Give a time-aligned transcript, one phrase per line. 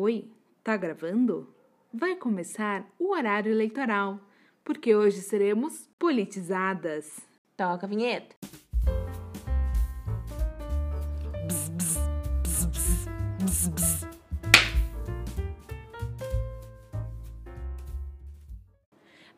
[0.00, 0.30] Oi,
[0.62, 1.52] tá gravando?
[1.92, 4.20] Vai começar o horário eleitoral,
[4.64, 7.18] porque hoje seremos politizadas.
[7.56, 8.37] Toca a vinheta.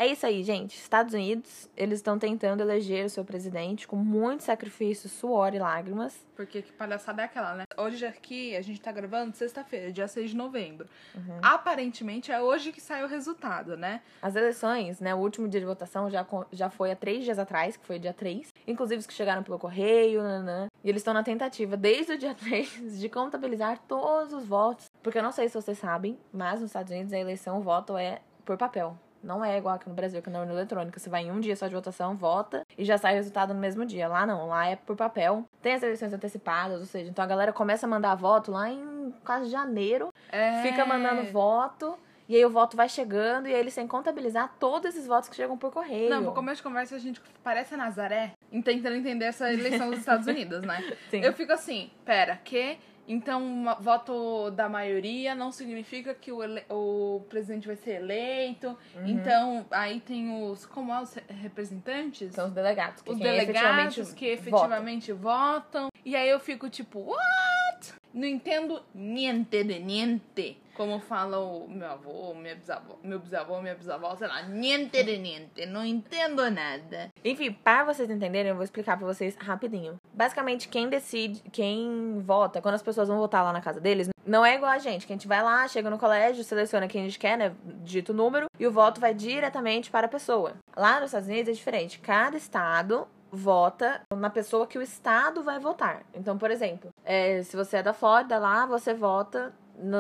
[0.00, 0.78] É isso aí, gente.
[0.78, 6.26] Estados Unidos, eles estão tentando eleger o seu presidente com muito sacrifício, suor e lágrimas.
[6.34, 7.64] Porque que palhaçada é aquela, né?
[7.76, 10.88] Hoje aqui, a gente tá gravando sexta-feira, dia 6 de novembro.
[11.14, 11.38] Uhum.
[11.42, 14.00] Aparentemente é hoje que sai o resultado, né?
[14.22, 15.14] As eleições, né?
[15.14, 18.14] O último dia de votação já, já foi há três dias atrás, que foi dia
[18.14, 18.54] 3.
[18.66, 20.68] Inclusive os que chegaram pelo correio, né?
[20.82, 24.86] E eles estão na tentativa, desde o dia 3, de contabilizar todos os votos.
[25.02, 27.98] Porque eu não sei se vocês sabem, mas nos Estados Unidos a eleição, o voto
[27.98, 28.96] é por papel.
[29.22, 30.98] Não é igual aqui no Brasil, que é na urna eletrônica.
[30.98, 33.60] Você vai em um dia só de votação, vota e já sai o resultado no
[33.60, 34.08] mesmo dia.
[34.08, 35.44] Lá não, lá é por papel.
[35.62, 39.14] Tem as eleições antecipadas, ou seja, então a galera começa a mandar voto lá em
[39.24, 40.62] quase janeiro, é...
[40.62, 41.98] fica mandando voto.
[42.28, 45.28] E aí o voto vai chegando e aí eles têm que contabilizar todos esses votos
[45.28, 46.08] que chegam por correio.
[46.08, 49.98] Não, por começo de conversa a gente parece a Nazaré tentando entender essa eleição dos
[49.98, 50.80] Estados Unidos, né?
[51.10, 51.22] Sim.
[51.22, 52.78] Eu fico assim, pera, que
[53.12, 56.62] então, voto da maioria não significa que o, ele...
[56.70, 58.68] o presidente vai ser eleito.
[58.94, 59.06] Uhum.
[59.08, 60.64] Então, aí tem os.
[60.64, 62.32] Como é os representantes?
[62.32, 63.02] São os delegados.
[63.02, 65.82] Que os delegados efetivamente que efetivamente votam.
[65.86, 65.90] votam.
[66.04, 67.94] E aí eu fico tipo, what?
[68.14, 70.56] Não entendo niente de niente.
[70.80, 75.18] Como fala o meu avô, minha bisavó, meu bisavô, minha bisavó, sei lá, niente de
[75.18, 77.10] niente, não entendo nada.
[77.22, 80.00] Enfim, para vocês entenderem, eu vou explicar para vocês rapidinho.
[80.14, 84.42] Basicamente, quem decide, quem vota, quando as pessoas vão votar lá na casa deles, não
[84.42, 87.04] é igual a gente, que a gente vai lá, chega no colégio, seleciona quem a
[87.04, 90.54] gente quer, né, dito o número, e o voto vai diretamente para a pessoa.
[90.74, 91.98] Lá nos Estados Unidos é diferente.
[91.98, 96.04] Cada estado vota na pessoa que o estado vai votar.
[96.14, 99.52] Então, por exemplo, é, se você é da Flórida lá, você vota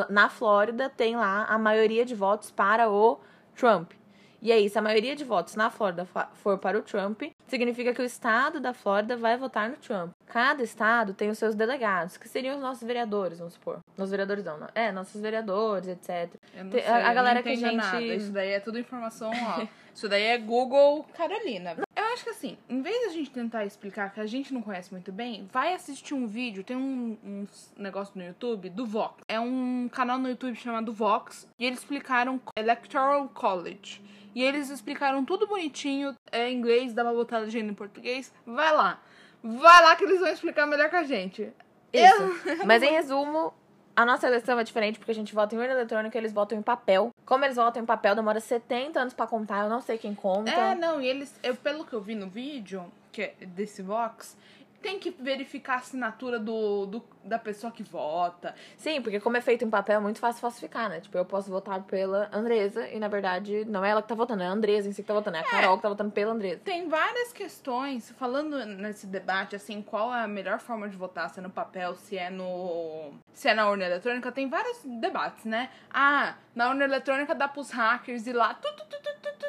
[0.08, 3.20] na Flórida tem lá a maioria de votos para o
[3.54, 3.92] Trump.
[4.42, 8.00] E aí, se a maioria de votos na Flórida for para o Trump, significa que
[8.00, 10.12] o estado da Flórida vai votar no Trump.
[10.26, 13.80] Cada estado tem os seus delegados, que seriam os nossos vereadores, vamos supor.
[13.98, 14.68] Nossos vereadores não, não.
[14.74, 16.30] É, nossos vereadores, etc.
[16.70, 17.76] Sei, a, a, galera que a gente.
[17.76, 18.00] Nada.
[18.00, 19.66] Isso daí é tudo informação, ó.
[19.94, 21.76] Isso daí é Google Carolina.
[22.10, 24.60] Eu acho que assim, em vez de a gente tentar explicar que a gente não
[24.60, 29.22] conhece muito bem, vai assistir um vídeo, tem um, um negócio no YouTube do Vox.
[29.28, 34.02] É um canal no YouTube chamado Vox, e eles explicaram Electoral College.
[34.34, 38.34] E eles explicaram tudo bonitinho, é em inglês, dá pra botar a legenda em português.
[38.44, 39.00] Vai lá.
[39.40, 41.52] Vai lá que eles vão explicar melhor que a gente.
[41.92, 42.22] Isso.
[42.44, 42.66] Eu...
[42.66, 43.54] Mas em resumo,
[44.00, 46.58] a nossa eleição é diferente porque a gente vota em urna eletrônica e eles votam
[46.58, 47.10] em papel.
[47.26, 50.50] Como eles votam em papel, demora 70 anos para contar, eu não sei quem conta.
[50.50, 54.38] É, não, e eles, eu, pelo que eu vi no vídeo, que desse Vox,
[54.82, 58.54] tem que verificar a assinatura do, do, da pessoa que vota.
[58.76, 61.00] Sim, porque como é feito em papel, é muito fácil falsificar, né?
[61.00, 64.42] Tipo, eu posso votar pela Andresa e, na verdade, não é ela que tá votando,
[64.42, 66.10] é a Andresa em si que tá votando, é a é, Carol que tá votando
[66.10, 66.60] pela Andresa.
[66.64, 71.40] Tem várias questões, falando nesse debate, assim, qual é a melhor forma de votar, se
[71.40, 73.12] é no papel, se é no...
[73.32, 75.70] se é na urna eletrônica, tem vários debates, né?
[75.90, 78.54] Ah, na urna eletrônica dá pros hackers ir lá...
[78.54, 79.00] Tu, tu, tu,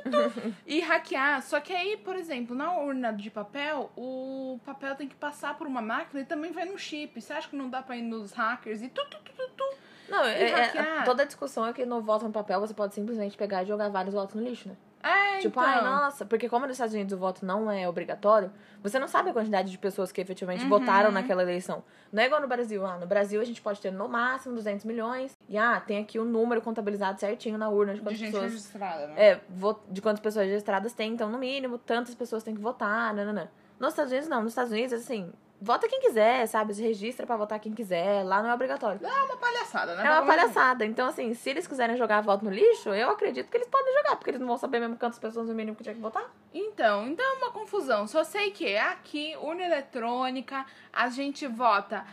[0.66, 1.42] e hackear.
[1.42, 5.68] Só que aí, por exemplo, na urna de papel, o papel tem que passar por
[5.68, 7.22] uma máquina e também vai no chip.
[7.22, 9.64] Você acha que não dá pra ir nos hackers e tu, tu, tu, tu, tu
[10.10, 13.38] Não, é, é, toda a discussão é que no voto no papel você pode simplesmente
[13.38, 14.76] pegar e jogar vários votos no lixo, né?
[15.04, 15.64] É, tipo, então.
[15.64, 18.52] ai, nossa, porque como nos Estados Unidos o voto não é obrigatório,
[18.84, 20.70] você não sabe a quantidade de pessoas que efetivamente uhum.
[20.70, 21.84] votaram naquela eleição.
[22.12, 22.86] Não é igual no Brasil.
[22.86, 25.36] Ah, no Brasil a gente pode ter no máximo 200 milhões.
[25.50, 28.44] E ah, tem aqui o um número contabilizado certinho na urna de quantas de pessoas.
[28.44, 29.14] registrada, né?
[29.18, 29.42] É,
[29.90, 31.14] de quantas pessoas registradas tem.
[31.14, 33.48] Então, no mínimo, tantas pessoas têm que votar, nananã.
[33.82, 34.44] Nos Estados Unidos, não.
[34.44, 36.72] Nos Estados Unidos, assim, vota quem quiser, sabe?
[36.72, 38.24] Se registra para votar quem quiser.
[38.24, 39.00] Lá não é obrigatório.
[39.04, 40.06] É uma palhaçada, né?
[40.06, 40.86] É uma palhaçada.
[40.86, 44.18] Então, assim, se eles quiserem jogar voto no lixo, eu acredito que eles podem jogar,
[44.18, 46.30] porque eles não vão saber mesmo quantas pessoas no mínimo que tinha que votar.
[46.54, 48.06] Então, então é uma confusão.
[48.08, 52.06] Só sei que aqui, urna eletrônica, a gente vota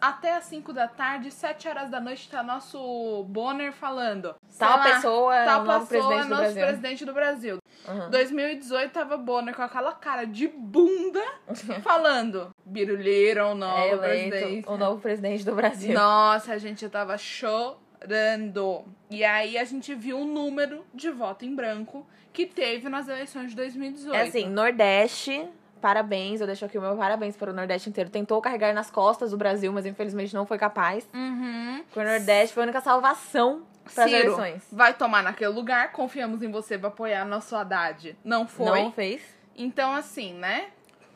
[0.00, 4.34] até as 5 da tarde, 7 horas da noite, tá nosso Bonner falando.
[4.58, 6.66] Tal lá, pessoa, tal novo pessoa, presidente nosso Brasil.
[6.66, 7.58] presidente do Brasil.
[7.86, 8.10] Uhum.
[8.10, 11.22] 2018 tava Bonner com aquela cara de bunda
[11.82, 14.68] falando birulheiro, o novo é presidente.
[14.68, 15.94] O novo presidente do Brasil.
[15.94, 17.16] Nossa, a gente tava
[18.06, 18.84] chorando.
[19.10, 23.50] E aí a gente viu o número de voto em branco que teve nas eleições
[23.50, 24.14] de 2018.
[24.14, 25.48] É assim, Nordeste
[25.80, 28.10] parabéns, eu deixo aqui o meu parabéns para o Nordeste inteiro.
[28.10, 31.08] Tentou carregar nas costas do Brasil, mas infelizmente não foi capaz.
[31.14, 31.84] Uhum.
[31.94, 33.62] o Nordeste foi a única salvação
[33.94, 34.62] para as eleições.
[34.72, 38.16] Vai tomar naquele lugar, confiamos em você para apoiar nosso Haddad.
[38.24, 38.82] Não foi.
[38.82, 39.22] Não fez.
[39.54, 40.68] Então, assim, né?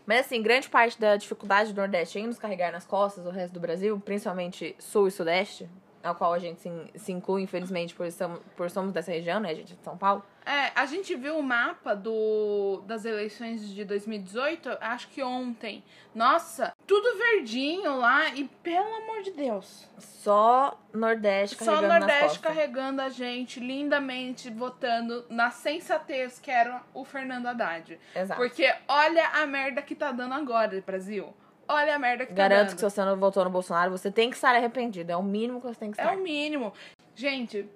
[0.07, 3.55] Mas assim, grande parte da dificuldade do Nordeste em nos carregar nas costas, o resto
[3.55, 5.69] do Brasil, principalmente Sul e Sudeste,
[6.03, 9.51] ao qual a gente se, se inclui, infelizmente, por, somos, por somos dessa região, né?
[9.51, 10.25] A gente é de São Paulo.
[10.45, 15.85] É, a gente viu o mapa do, das eleições de 2018, acho que ontem.
[16.15, 19.87] Nossa, tudo verdinho lá e pelo amor de Deus.
[19.99, 27.05] Só Nordeste carregando Só Nordeste carregando a gente lindamente votando na sensatez que era o
[27.05, 28.01] Fernando Haddad.
[28.17, 28.41] Exato.
[28.41, 31.35] Porque olha a merda que tá dando agora, Brasil
[31.71, 32.75] olha a merda que Garanto tá dando.
[32.75, 35.13] que se você não votou no Bolsonaro, você tem que estar arrependido.
[35.13, 36.13] É o mínimo que você tem que estar.
[36.13, 36.73] É o mínimo.
[37.15, 37.69] Gente,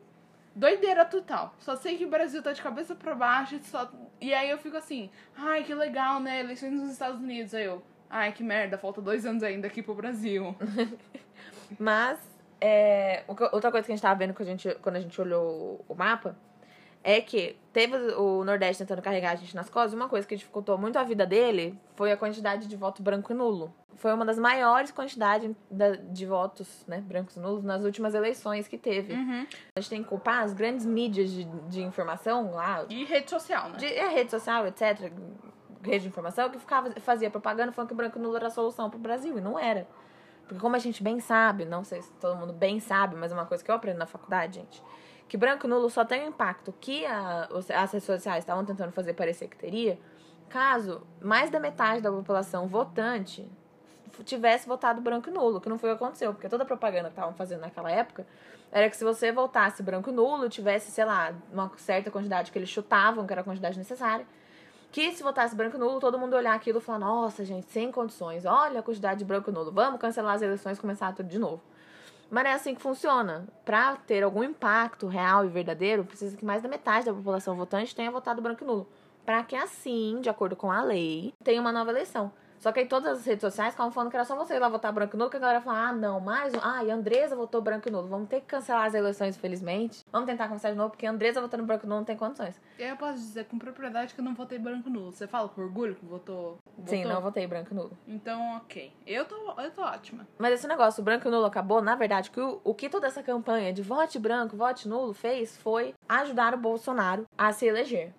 [0.55, 1.55] doideira total.
[1.59, 3.59] Só sei que o Brasil tá de cabeça pra baixo.
[3.65, 3.91] Só...
[4.21, 6.41] E aí eu fico assim, ai, que legal, né?
[6.41, 7.55] Eleições nos Estados Unidos.
[7.55, 10.55] Aí eu, ai, que merda, falta dois anos ainda aqui pro Brasil.
[11.79, 12.19] Mas,
[12.61, 15.85] é, outra coisa que a gente tava vendo quando a gente, quando a gente olhou
[15.89, 16.37] o mapa
[17.05, 20.79] é que teve o Nordeste tentando carregar a gente nas costas, uma coisa que dificultou
[20.79, 23.73] muito a vida dele foi a quantidade de voto branco e nulo.
[23.97, 25.55] Foi uma das maiores quantidades
[26.11, 29.13] de votos, né, brancos e nulos nas últimas eleições que teve.
[29.13, 29.47] Uhum.
[29.77, 32.87] A gente tem que culpar as grandes mídias de, de informação lá.
[32.89, 33.77] E rede social, né?
[33.77, 35.13] De, é, rede social, etc.
[35.83, 38.89] Rede de informação que ficava, fazia propaganda falando que branco e nulo era a solução
[38.89, 39.87] pro Brasil, e não era.
[40.49, 43.35] Porque como a gente bem sabe, não sei se todo mundo bem sabe, mas é
[43.35, 44.83] uma coisa que eu aprendo na faculdade, gente
[45.29, 49.15] que branco nulo só tem o impacto que a, as redes sociais estavam tentando fazer
[49.15, 49.99] parecer que teria,
[50.49, 53.49] caso mais da metade da população votante
[54.23, 57.09] tivesse votado branco e nulo, que não foi o que aconteceu, porque toda a propaganda
[57.09, 58.25] que estavam fazendo naquela época
[58.71, 62.59] era que se você votasse branco e nulo, tivesse, sei lá, uma certa quantidade que
[62.59, 64.27] eles chutavam, que era a quantidade necessária,
[64.93, 67.91] que se votasse branco e nulo, todo mundo olhar aquilo e falar, nossa, gente, sem
[67.91, 71.29] condições, olha a quantidade de branco e nulo, vamos cancelar as eleições e começar tudo
[71.29, 71.61] de novo.
[72.31, 73.47] Mas é assim que funciona.
[73.65, 77.95] Para ter algum impacto real e verdadeiro, precisa que mais da metade da população votante
[77.95, 78.89] tenha votado branco e nulo.
[79.25, 82.33] Para que assim, de acordo com a lei, tenha uma nova eleição.
[82.59, 84.69] Só que aí todas as redes sociais estavam falando que era só você ir lá
[84.69, 86.59] votar branco e nulo, que a galera fala, ah, não, mais um.
[86.63, 88.09] Ah, e Andresa votou branco e nulo.
[88.09, 90.05] Vamos ter que cancelar as eleições, infelizmente.
[90.11, 92.61] Vamos tentar começar de novo, porque Andresa votando branco e nulo não tem condições.
[92.79, 95.13] Eu posso dizer com propriedade que eu não votei branco e nulo.
[95.13, 96.59] Você fala com orgulho que votou?
[96.77, 96.87] votou?
[96.87, 97.97] Sim, não votei branco e nulo.
[98.07, 98.93] Então, ok.
[99.07, 100.27] Eu tô, eu tô ótima.
[100.39, 103.07] Mas esse negócio, o branco e nulo acabou, na verdade, que o, o que toda
[103.07, 108.13] essa campanha de vote branco, vote nulo fez foi ajudar o Bolsonaro a se eleger.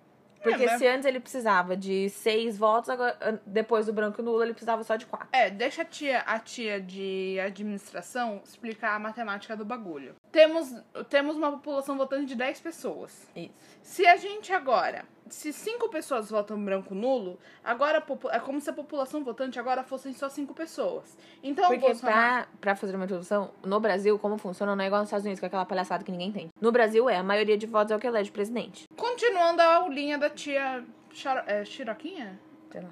[0.50, 4.52] Porque é, se antes ele precisava de seis votos, agora, depois do branco nulo ele
[4.52, 5.28] precisava só de quatro.
[5.32, 10.14] É, deixa a tia, a tia de administração explicar a matemática do bagulho.
[10.30, 10.74] Temos,
[11.08, 13.28] temos uma população votante de 10 pessoas.
[13.34, 13.54] Isso.
[13.82, 18.72] Se a gente agora se cinco pessoas votam branco nulo, agora é como se a
[18.72, 21.16] população votante agora fossem só cinco pessoas.
[21.42, 22.46] Então, Porque Bolsonaro...
[22.46, 25.40] pra, pra fazer uma introdução, no Brasil, como funciona, não é igual nos Estados Unidos,
[25.40, 26.48] com aquela palhaçada que ninguém entende.
[26.60, 28.84] No Brasil é, a maioria de votos é o que elege presidente.
[29.16, 31.42] Continuando a aulinha da tia Charo...
[31.46, 32.38] é, Chiroquinha?
[32.70, 32.90] Sei lá.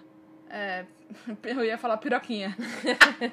[0.48, 0.86] É,
[1.44, 2.56] eu ia falar piroquinha.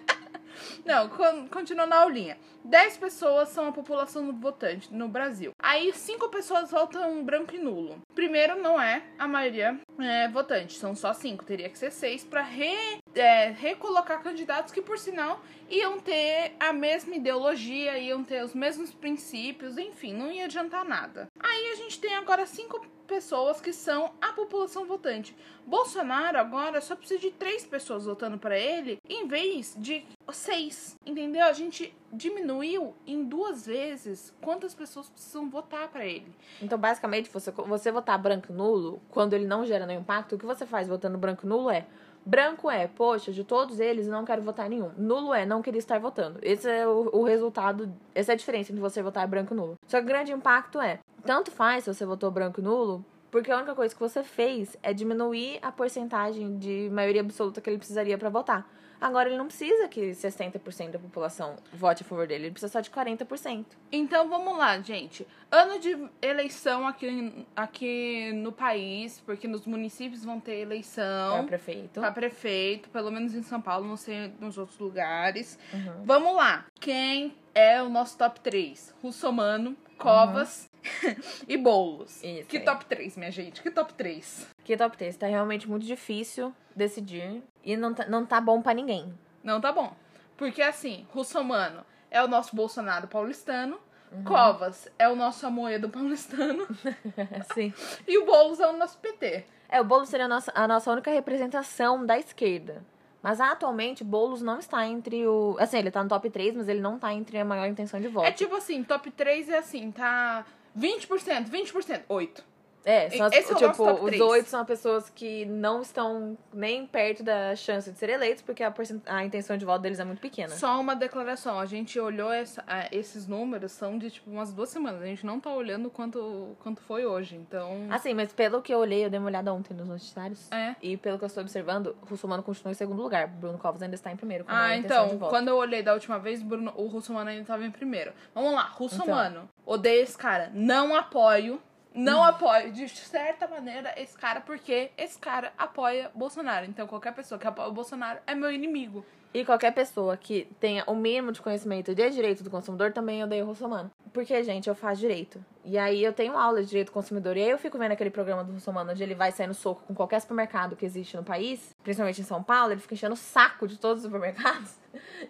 [0.84, 1.08] Não,
[1.50, 2.38] continuando na aulinha.
[2.66, 5.54] 10 pessoas são a população votante no Brasil.
[5.58, 8.02] Aí 5 pessoas votam branco e nulo.
[8.14, 11.46] Primeiro, não é a maioria é, votante, são só 5.
[11.46, 16.74] Teria que ser 6 para re, é, recolocar candidatos que, por sinal, iam ter a
[16.74, 21.28] mesma ideologia, iam ter os mesmos princípios, enfim, não ia adiantar nada.
[21.40, 25.36] Aí a gente tem agora 5 pessoas que são a população votante.
[25.66, 30.96] Bolsonaro agora só precisa de três pessoas votando para ele, em vez de seis.
[31.06, 31.46] Entendeu?
[31.46, 36.32] A gente diminuiu em duas vezes quantas pessoas precisam votar para ele.
[36.62, 40.46] Então, basicamente, você, você votar branco nulo, quando ele não gera nenhum impacto, o que
[40.46, 41.86] você faz votando branco nulo é
[42.24, 44.92] Branco é, poxa, de todos eles não quero votar nenhum.
[44.96, 46.38] Nulo é, não queria estar votando.
[46.44, 49.76] Esse é o, o resultado, essa é a diferença entre você votar branco e nulo.
[49.88, 53.52] Só que o grande impacto é, tanto faz se você votou branco e nulo, porque
[53.52, 57.78] a única coisa que você fez é diminuir a porcentagem de maioria absoluta que ele
[57.78, 58.70] precisaria para votar.
[59.02, 62.80] Agora ele não precisa que 60% da população vote a favor dele, ele precisa só
[62.80, 63.66] de 40%.
[63.92, 65.28] Então vamos lá, gente.
[65.52, 71.38] Ano de eleição aqui, aqui no país, porque nos municípios vão ter eleição.
[71.40, 72.00] Para prefeito.
[72.00, 75.58] Para prefeito, pelo menos em São Paulo, não sei nos outros lugares.
[75.74, 76.04] Uhum.
[76.06, 76.68] Vamos lá.
[76.80, 78.94] Quem é o nosso top 3?
[79.02, 80.71] Russomano, Covas.
[81.48, 82.24] e Boulos.
[82.24, 82.66] Isso que aí.
[82.66, 83.62] top 3, minha gente?
[83.62, 84.48] Que top 3?
[84.64, 85.18] Que top 3?
[85.18, 89.14] Tá realmente muito difícil decidir e não tá, não tá bom para ninguém.
[89.44, 89.94] Não tá bom.
[90.38, 93.80] Porque assim, Russomano é o nosso Bolsonaro paulistano.
[94.12, 94.24] Uhum.
[94.26, 96.68] Covas é o nosso Amoedo paulistano.
[97.54, 97.74] Sim.
[98.08, 99.46] E o Boulos é o nosso PT.
[99.70, 102.84] É, o Boulos seria a nossa, a nossa única representação da esquerda.
[103.24, 105.56] Mas atualmente, Boulos não está entre o.
[105.60, 108.08] Assim, ele tá no top 3, mas ele não tá entre a maior intenção de
[108.08, 108.26] voto.
[108.26, 110.44] É tipo assim, top 3 é assim, tá
[110.78, 112.42] 20%, 20%, 8.
[112.84, 116.38] É, são as, Esse é o tipo, top os oito são pessoas que não estão
[116.52, 120.00] nem perto da chance de ser eleitos, porque a, porcent- a intenção de voto deles
[120.00, 120.50] é muito pequena.
[120.56, 125.02] Só uma declaração, a gente olhou essa- esses números, são de tipo umas duas semanas.
[125.02, 127.88] A gente não tá olhando quanto, quanto foi hoje, então.
[127.92, 130.52] Assim, mas pelo que eu olhei, eu dei uma olhada ontem nos noticiários.
[130.52, 130.76] É.
[130.82, 133.28] E pelo que eu estou observando, o Russomano continua em segundo lugar.
[133.28, 134.44] Bruno Covas ainda está em primeiro.
[134.48, 138.12] Ah, então, quando eu olhei da última vez, Bruno, o Russomano ainda tava em primeiro.
[138.34, 138.78] Vamos lá, Então.
[138.88, 139.50] Russomano.
[139.66, 140.50] Odeio esse cara.
[140.54, 141.62] Não apoio.
[141.94, 146.66] Não apoio, de certa maneira, esse cara, porque esse cara apoia Bolsonaro.
[146.66, 149.06] Então, qualquer pessoa que apoia o Bolsonaro é meu inimigo.
[149.34, 153.44] E qualquer pessoa que tenha o mínimo de conhecimento de direito do consumidor também odeia
[153.44, 153.90] o Russomano.
[154.12, 155.44] Porque, gente, eu faço direito.
[155.64, 157.38] E aí eu tenho aula de direito do consumidor.
[157.38, 159.84] E aí eu fico vendo aquele programa do Russomano onde ele vai sair no soco
[159.88, 163.18] com qualquer supermercado que existe no país, principalmente em São Paulo, ele fica enchendo o
[163.18, 164.81] saco de todos os supermercados.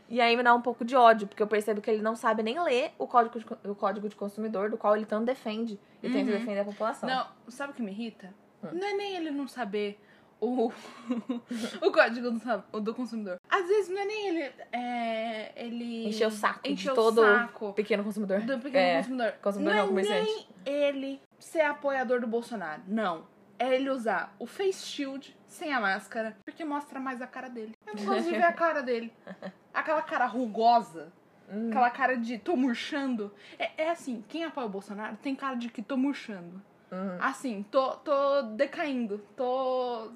[0.10, 2.44] E aí me dá um pouco de ódio, porque eu percebo que ele não sabe
[2.44, 6.10] nem ler o código de, o código de consumidor, do qual ele tanto defende e
[6.10, 7.10] tenta defender a população.
[7.10, 8.34] Não, sabe o que me irrita?
[8.64, 8.70] Hum.
[8.74, 10.00] Não é nem ele não saber
[10.40, 10.72] o,
[11.82, 13.40] o código do, do consumidor.
[13.48, 14.54] Às vezes não é nem ele.
[14.72, 16.08] É, ele.
[16.08, 18.42] Encher o saco encher de o todo saco pequeno consumidor.
[18.42, 19.32] do pequeno É, consumidor.
[19.42, 22.82] consumidor não não, é nem ele ser apoiador do Bolsonaro.
[22.88, 23.24] Não.
[23.62, 27.76] É ele usar o face shield sem a máscara, porque mostra mais a cara dele.
[27.86, 29.14] Eu não gosto de ver a cara dele.
[29.72, 31.14] Aquela cara rugosa.
[31.48, 31.70] Hum.
[31.70, 33.32] Aquela cara de tô murchando.
[33.60, 36.60] É, é assim, quem apoia o Bolsonaro tem cara de que tô murchando.
[36.92, 37.18] Uhum.
[37.22, 39.20] Assim, tô, tô decaindo.
[39.38, 40.12] Tô.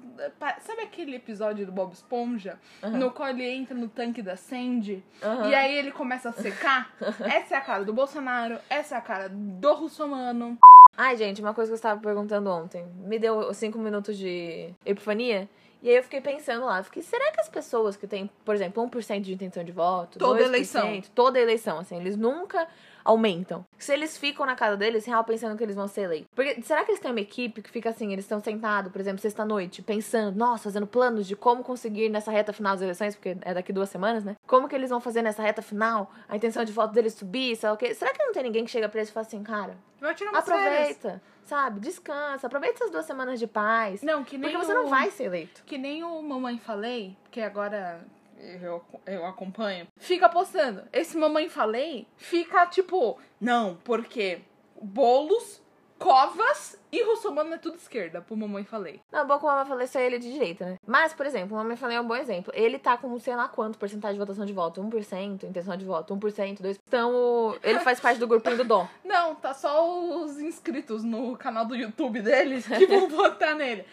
[0.58, 2.58] Sabe aquele episódio do Bob Esponja?
[2.82, 5.48] No qual ele entra no tanque da Sandy Aham.
[5.48, 6.92] e aí ele começa a secar?
[7.32, 10.58] essa é a cara do Bolsonaro, essa é a cara do Russomano.
[10.96, 12.84] Ai, gente, uma coisa que eu estava perguntando ontem.
[13.04, 15.48] Me deu cinco minutos de epifania.
[15.82, 18.82] E aí eu fiquei pensando lá, fiquei, será que as pessoas que têm, por exemplo,
[18.88, 21.02] 1% de intenção de voto, Toda 2%, eleição.
[21.14, 22.66] toda eleição, assim, eles nunca
[23.06, 23.64] aumentam.
[23.78, 26.28] Se eles ficam na casa deles, real pensando que eles vão ser eleitos.
[26.34, 29.20] Porque será que eles têm uma equipe que fica assim, eles estão sentados, por exemplo,
[29.20, 33.54] sexta-noite, pensando, nossa, fazendo planos de como conseguir nessa reta final das eleições, porque é
[33.54, 34.34] daqui duas semanas, né?
[34.46, 37.68] Como que eles vão fazer nessa reta final, a intenção de voto deles subir, sei
[37.68, 37.94] lá o quê?
[37.94, 40.30] Será que não tem ninguém que chega pra eles e fala assim, cara, Vai tirar
[40.30, 40.66] umas férias.
[40.96, 41.80] Aproveita, sabe?
[41.80, 44.02] Descansa, aproveita essas duas semanas de paz.
[44.02, 45.62] Não, que nem porque você o- não vai ser eleito.
[45.64, 48.00] Que nem o Mamãe Falei, que agora
[48.38, 50.82] eu, eu acompanho, fica postando.
[50.92, 54.40] Esse Mamãe Falei fica tipo, não, porque
[54.80, 55.62] bolos,
[55.98, 59.00] covas e Russomano é tudo esquerda pro Mamãe Falei.
[59.10, 60.76] Não, bom como a mamãe falei, é ele de direita, né?
[60.86, 62.52] Mas, por exemplo, o mamãe falei é um bom exemplo.
[62.54, 64.80] Ele tá com sei lá quanto porcentagem de votação de voto.
[64.82, 66.78] 1%, intenção de voto, 1%, 2%.
[66.86, 68.86] Então, o- ele faz parte do grupinho do Dom.
[69.04, 69.88] Não, tá só
[70.22, 73.84] os inscritos no canal do YouTube deles que vão votar nele.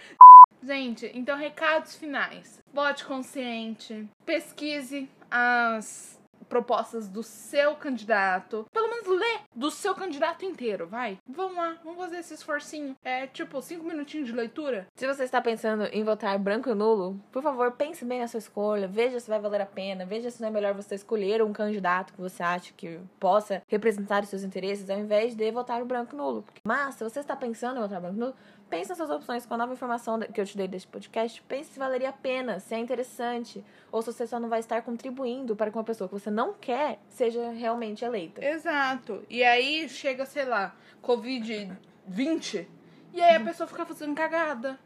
[0.65, 2.63] Gente, então recados finais.
[2.73, 6.17] Vote consciente, pesquise as
[6.53, 8.65] propostas do seu candidato.
[8.71, 11.17] Pelo menos lê do seu candidato inteiro, vai.
[11.27, 12.95] Vamos lá, vamos fazer esse esforcinho.
[13.03, 14.87] É tipo cinco minutinhos de leitura.
[14.95, 18.37] Se você está pensando em votar branco e nulo, por favor, pense bem na sua
[18.37, 21.51] escolha, veja se vai valer a pena, veja se não é melhor você escolher um
[21.51, 25.85] candidato que você acha que possa representar os seus interesses, ao invés de votar o
[25.85, 26.45] branco e nulo.
[26.63, 28.35] Mas, se você está pensando em votar branco e nulo,
[28.73, 31.73] pense nas suas opções com a nova informação que eu te dei deste podcast, pense
[31.73, 35.55] se valeria a pena, se é interessante, ou se você só não vai estar contribuindo
[35.55, 38.43] para que uma pessoa que você não quer seja realmente eleita.
[38.43, 39.23] Exato.
[39.29, 42.65] E aí chega, sei lá, Covid-20.
[43.13, 44.79] E aí a pessoa fica fazendo cagada.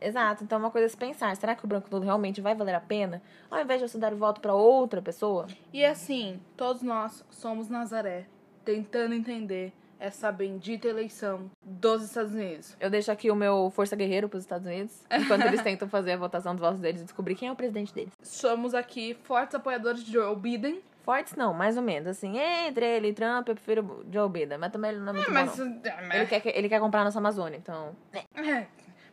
[0.00, 2.54] Exato, então é uma coisa a se pensar, será que o branco nulo realmente vai
[2.54, 5.46] valer a pena, ao invés de você dar o voto para outra pessoa?
[5.70, 8.26] E assim, todos nós somos Nazaré,
[8.64, 9.72] tentando entender
[10.04, 12.76] essa bendita eleição dos Estados Unidos.
[12.78, 16.16] Eu deixo aqui o meu Força Guerreiro pros Estados Unidos, enquanto eles tentam fazer a
[16.18, 18.12] votação dos votos deles e descobrir quem é o presidente deles.
[18.22, 20.82] Somos aqui fortes apoiadores de Joe Biden.
[21.02, 22.06] Fortes não, mais ou menos.
[22.08, 25.12] Assim, entre ele e Trump, eu prefiro o Joe Biden, mas também ele não é
[25.14, 25.80] muito bom, Mas, não.
[25.84, 27.96] é, Ele quer, ele quer comprar nossa Amazônia, então...
[28.34, 28.66] é.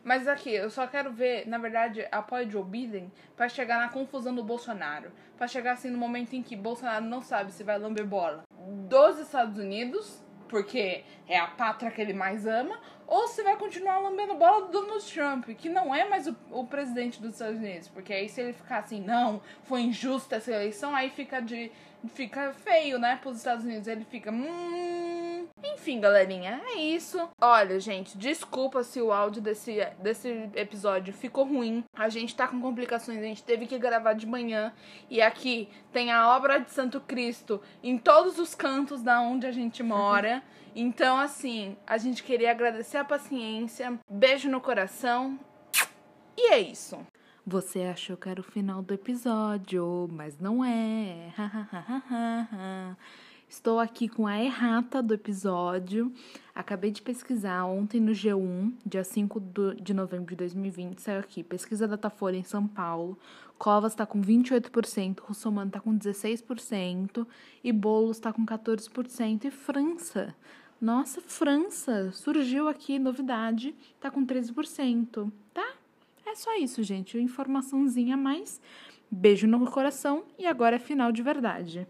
[0.04, 4.34] mas aqui, eu só quero ver, na verdade, apoio Joe Biden pra chegar na confusão
[4.34, 5.10] do Bolsonaro.
[5.38, 8.42] Pra chegar assim no momento em que Bolsonaro não sabe se vai lamber bola
[8.88, 10.22] dos Estados Unidos,
[10.52, 14.72] porque é a pátria que ele mais ama, ou se vai continuar lambendo bola do
[14.72, 17.88] Donald Trump, que não é mais o, o presidente dos Estados Unidos.
[17.88, 21.70] Porque aí se ele ficar assim, não, foi injusta essa eleição, aí fica de.
[22.14, 23.86] Fica feio, né, pros Estados Unidos.
[23.86, 24.32] Ele fica.
[24.32, 25.46] Hum.
[25.62, 27.28] Enfim, galerinha, é isso.
[27.40, 31.84] Olha, gente, desculpa se o áudio desse, desse episódio ficou ruim.
[31.94, 34.72] A gente tá com complicações, a gente teve que gravar de manhã.
[35.08, 39.52] E aqui tem a obra de Santo Cristo em todos os cantos da onde a
[39.52, 40.42] gente mora.
[40.74, 43.98] Então, assim, a gente queria agradecer a paciência.
[44.10, 45.38] Beijo no coração.
[46.36, 46.98] E é isso.
[47.46, 51.32] Você achou que era o final do episódio, mas não é.
[53.48, 56.10] Estou aqui com a errata do episódio.
[56.54, 59.42] Acabei de pesquisar ontem no G1, dia 5
[59.78, 61.44] de novembro de 2020, saiu aqui.
[61.44, 63.18] Pesquisa Datafolha em São Paulo.
[63.58, 67.26] Covas está com 28%, Russomano está com 16%
[67.62, 69.44] e Boulos está com 14%.
[69.44, 70.34] E França,
[70.82, 75.74] nossa, França, surgiu aqui novidade, está com 13%, tá?
[76.26, 77.16] É só isso, gente.
[77.16, 78.60] Informaçãozinha a mais.
[79.08, 81.86] Beijo no coração e agora é final de verdade.